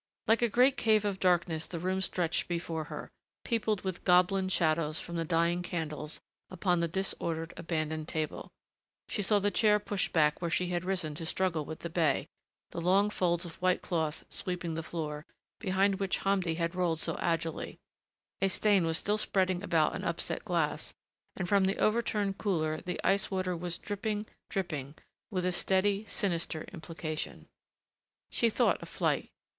[0.25, 3.11] Like a great cave of darkness the room stretched before her,
[3.43, 8.51] peopled with goblin shadows from the dying candles upon the disordered, abandoned table;
[9.07, 12.25] she saw the chair pushed back where she had risen to struggle with the bey,
[12.71, 15.23] the long folds of white cloth, sweeping the floor,
[15.59, 17.77] behind which Hamdi had rolled so agilely;
[18.41, 20.95] a stain was still spreading about an upset glass,
[21.35, 24.95] and from the overturned cooler the ice water was dripping, dripping
[25.29, 27.45] with a steady, sinister implication.
[28.31, 29.29] She thought of flight....